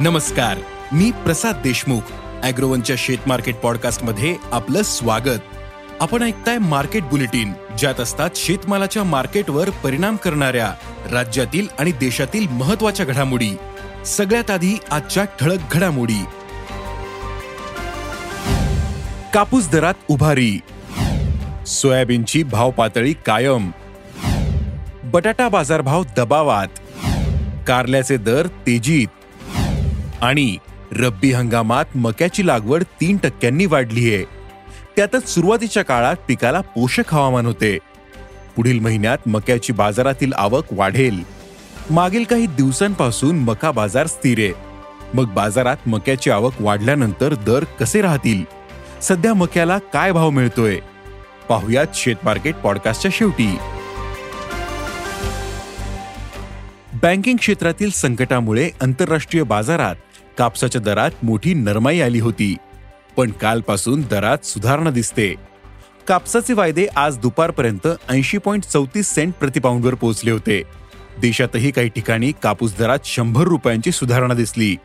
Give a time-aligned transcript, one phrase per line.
[0.00, 0.58] नमस्कार
[0.92, 2.00] मी प्रसाद देशमुख
[2.42, 5.40] अॅग्रोवनच्या शेत मार्केट पॉडकास्टमध्ये आपलं स्वागत.
[6.00, 10.74] आपण ऐकताय मार्केट बुलेटिन ज्यात असतात शेतमालाच्या मार्केटवर परिणाम करणाऱ्या
[11.12, 13.50] राज्यातील आणि देशातील महत्त्वाच्या घडामोडी.
[14.06, 16.24] सगळ्यात आधी आजच्या ठळक घडामोडी.
[19.34, 20.60] कापूस दरात उभारी.
[21.66, 23.70] सोयाबीनची भाव पातळी कायम.
[25.04, 26.68] बटाटा बाजारभाव दबावात.
[27.66, 29.08] कारल्याचे दर तेजीत.
[30.20, 30.56] आणि
[30.92, 34.24] रब्बी हंगामात मक्याची लागवड तीन टक्क्यांनी वाढली आहे.
[34.96, 37.78] त्यातच सुरुवातीच्या काळात पिकाला पोषक हवामान होते.
[38.56, 41.22] पुढील महिन्यात मक्याची बाजारातील आवक वाढेल.
[41.90, 44.52] मागील काही दिवसांपासून मका बाजार स्थिर आहे.
[45.14, 48.44] मग बाजारात मक्याची आवक वाढल्यानंतर दर कसे राहतील?
[49.02, 50.78] सध्या मक्याला काय भाव मिळतोय?
[51.48, 53.56] पाहुयात शेत मार्केट पॉडकास्टच्या शेवटी.
[57.02, 59.94] बँकिंग क्षेत्रातील संकटामुळे आंतरराष्ट्रीय बाजारात
[60.38, 62.56] कापसाच्या दरात मोठी नरमाई आली होती.
[63.16, 65.34] पण कालपासून दरात सुधारणा दिसते.
[66.08, 70.62] कापसाचे वायदे आज दुपारपर्यंत ऐंशी पॉईंट चौतीस सेंट प्रतिपाऊंडवर पोहोचले होते.
[71.20, 74.76] देशातही काही ठिकाणी कापूस दरात शंभर रुपयांची सुधारणा दिसली.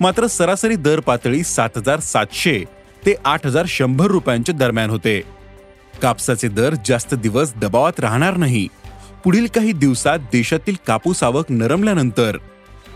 [0.00, 2.64] मात्र सरासरी दर पातळी सात हजार सातशे
[3.06, 5.22] ते आठ हजार शंभर रुपयांच्या दरम्यान होते.
[6.02, 8.68] कापसाचे दर जास्त दिवस दबावात राहणार नाही.
[9.24, 12.38] पुढील काही दिवसात देशातील कापूस आवक नरमल्यानंतर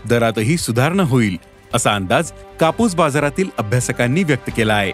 [0.09, 1.37] दरातही सुधारणा होईल.
[1.73, 4.91] असा अंदाज कापूस बाजारातील अभ्यासकांनी व्यक्त केला आहे.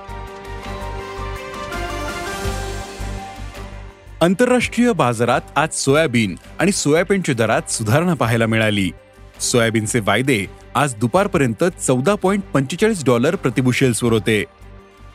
[4.22, 8.92] आंतरराष्ट्रीय बाजारात आज सोयाबीन आणि सोयाबीनच्या दरात सुधारणा पाहायला मिळाली.
[9.40, 10.46] सोयाबीनचे वायदे
[10.76, 14.44] आज दुपारपर्यंत चौदा पॉईंट पंचेचाळीस डॉलर प्रतिबुशेल्सवर होते.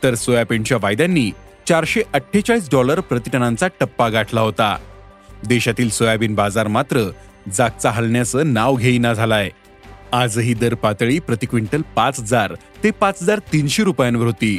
[0.03, 1.31] तर सोयाबीनच्या वायद्यांनी
[1.67, 4.77] चारशे अठ्ठेचाळीस डॉलर प्रतिटनांचा टप्पा गाठला होता.
[5.45, 7.11] देशातील सोयाबीन बाजार मात्र
[7.53, 9.49] जागचा हलण्याचं नाव घेईना झालाय.
[10.13, 12.53] आजही दर पातळी प्रति क्विंटल पाच हजार
[12.83, 14.57] ते पाच हजार तीनशे रुपयांवर होती.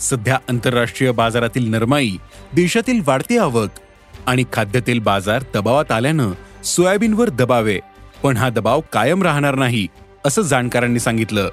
[0.00, 2.10] सध्या आंतरराष्ट्रीय बाजारातील नरमाई
[2.52, 3.78] देशातील वाढती आवक
[4.26, 6.32] आणि खाद्यतेल बाजार दबावात आल्यानं
[6.64, 7.78] सोयाबीनवर दबावे
[8.22, 9.86] पण हा दबाव कायम राहणार नाही
[10.26, 11.48] असं जाणकारांनी सांगितलं.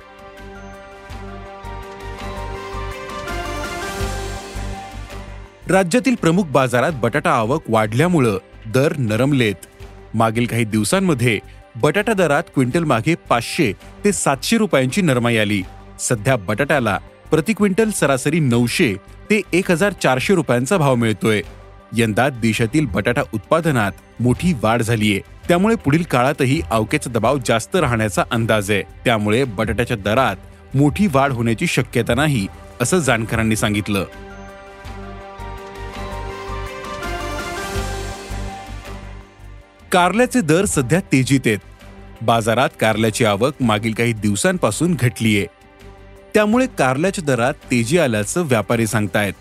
[5.69, 8.37] राज्यातील प्रमुख बाजारात बटाटा आवक वाढल्यामुळं
[8.73, 9.65] दर नरमलेत.
[10.13, 11.39] मागील काही दिवसांमध्ये
[11.81, 13.71] बटाटा दरात क्विंटल मागे पाचशे
[14.03, 15.61] ते सातशे रुपयांची नरमाई आली.
[15.99, 16.97] सध्या बटाट्याला
[17.31, 18.93] प्रति क्विंटल सरासरी नऊशे
[19.29, 21.41] ते एक हजार चारशे रुपयांचा भाव मिळतोय.
[21.97, 25.19] यंदा देशातील बटाटा उत्पादनात मोठी वाढ झालीय.
[25.47, 28.81] त्यामुळे पुढील काळातही अवकेचा दबाव जास्त राहण्याचा अंदाज आहे.
[29.05, 32.47] त्यामुळे बटाट्याच्या दरात मोठी वाढ होण्याची शक्यता नाही
[32.81, 34.05] असं जाणकारांनी सांगितलं.
[39.95, 41.57] कारल्याचे दर सध्या तेजीत आहेत.
[42.21, 45.45] बाजारात कारल्याची आवक मागील काही दिवसांपासून घटलीये.
[46.33, 49.33] त्यामुळे कारल्याच्या दरात तेजी आल्याचं व्यापारी सांगतायत.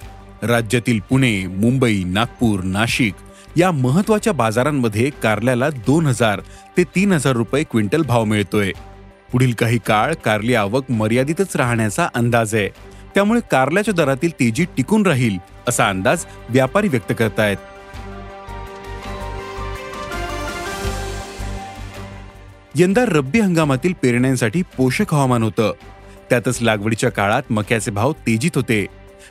[0.43, 3.14] राज्यातील पुणे मुंबई नागपूर नाशिक
[3.56, 6.41] या महत्त्वाच्या बाजारांमध्ये कारल्याला दोन हजार
[6.76, 8.72] ते तीन हजार रुपये क्विंटल भाव मिळतोय.
[9.32, 12.69] पुढील काही काळ कारली आवक मर्यादितच राहण्याचा अंदाज आहे.
[13.14, 15.38] त्यामुळे कारल्याच्या दरातील तेजी टिकून राहील
[15.69, 17.56] असा अंदाज व्यापारी व्यक्त करतायत.
[22.77, 25.73] यंदा रब्बी हंगामातील पेरण्यांसाठी पोषक हवामान होतं.
[26.31, 28.87] त्यातच लागवडीच्या काळात मक्याचे भाव तेजीत होते.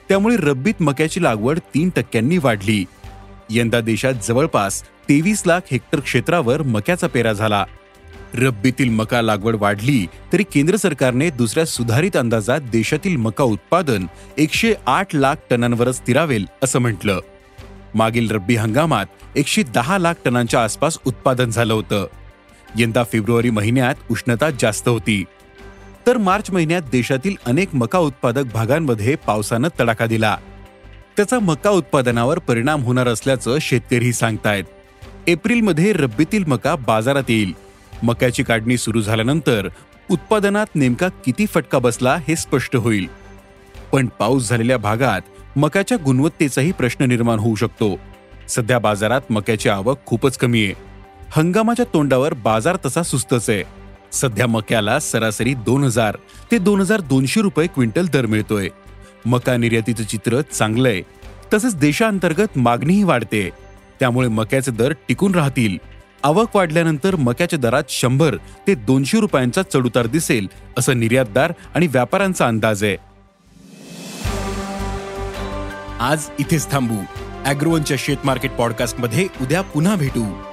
[0.10, 2.86] त्यामुळे रब्बीत मक्याची लागवड तीन टक्क्यांनी वाढली.
[3.50, 7.66] यंदा देशात जवळपास तेवीस लाख हेक्टर क्षेत्रावर मक्याचा पेरा झाला.
[8.34, 14.06] रब्बीतील मका लागवड वाढली तरी केंद्र सरकारने दुसऱ्या सुधारित अंदाजात देशातील मका उत्पादन
[14.38, 17.20] एकशे आठ लाख टनांवरच स्थिरावेल असं म्हटलं.
[17.96, 19.06] मागील रब्बी हंगामात
[19.36, 22.08] एकशे दहा लाख टनांच्या आसपास उत्पादन झालं होतं.
[22.78, 25.24] यंदा फेब्रुवारी महिन्यात उष्णता जास्त होती.
[26.08, 30.38] तर मार्च महिन्यात देशातील अनेक मका उत्पादक भागांमध्ये पावसानं तडाखा दिला.
[31.18, 34.64] त्याचा मका उत्पादनावर परिणाम होणार असल्याचं शेतकरी सांगतायत.
[35.28, 37.54] एप्रिलमध्ये रब्बीतील मका बाजारात येईल.
[38.04, 39.68] मक्याची काढणी सुरू झाल्यानंतर
[40.12, 43.08] उत्पादनात नेमका किती फटका बसला हे स्पष्ट होईल.
[43.92, 45.22] पण पाऊस झालेल्या भागात
[45.58, 48.00] मक्याच्या गुणवत्तेचाही प्रश्न निर्माण होऊ शकतो.
[48.50, 50.93] सध्या बाजारात मक्याची आवक खूपच कमी आहे.
[51.36, 53.64] हंगामाच्या तोंडावर बाजार तसा सुस्तच आहे.
[54.12, 56.18] सध्या मक्याला सरासरी दोन हजार
[56.52, 58.70] ते दोन हजार दोनशे रुपये क्विंटल दर मिळतोय.
[59.26, 61.02] मका निर्यातीचं चित्र चांगलं आहे.
[61.54, 63.50] तसंच देशांतर्गत मागणीही वाढते.
[64.00, 65.78] त्यामुळे मक्याचे दर टिकून राहतील.
[66.24, 68.38] आवक वाढल्यानंतर मक्याच्या दरात शंभर
[68.68, 70.48] ते दोनशे रुपयांचा चढउतार दिसेल
[70.78, 72.98] असं निर्यातदार आणि व्यापाऱ्यांचा अंदाज आहे.
[76.00, 76.98] आज इथेच थांबू.
[77.46, 80.53] अॅग्रोवनच्या शेत मार्केट पॉडकास्टमध्ये उद्या पुन्हा भेटू.